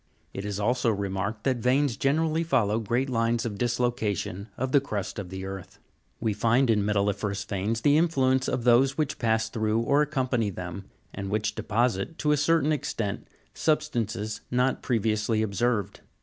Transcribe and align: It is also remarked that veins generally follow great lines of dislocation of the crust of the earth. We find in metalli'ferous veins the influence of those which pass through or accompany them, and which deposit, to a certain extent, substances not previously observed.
It 0.33 0.45
is 0.45 0.59
also 0.59 0.89
remarked 0.89 1.43
that 1.43 1.57
veins 1.57 1.95
generally 1.95 2.43
follow 2.43 2.79
great 2.79 3.07
lines 3.07 3.45
of 3.45 3.59
dislocation 3.59 4.47
of 4.57 4.71
the 4.71 4.81
crust 4.81 5.19
of 5.19 5.29
the 5.29 5.45
earth. 5.45 5.77
We 6.19 6.33
find 6.33 6.71
in 6.71 6.81
metalli'ferous 6.83 7.45
veins 7.45 7.81
the 7.81 7.99
influence 7.99 8.47
of 8.47 8.63
those 8.63 8.97
which 8.97 9.19
pass 9.19 9.47
through 9.47 9.81
or 9.81 10.01
accompany 10.01 10.49
them, 10.49 10.85
and 11.13 11.29
which 11.29 11.53
deposit, 11.53 12.17
to 12.17 12.31
a 12.31 12.37
certain 12.37 12.71
extent, 12.71 13.27
substances 13.53 14.41
not 14.49 14.81
previously 14.81 15.43
observed. 15.43 15.99